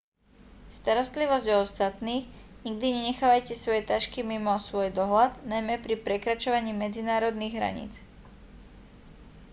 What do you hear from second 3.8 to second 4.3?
tašky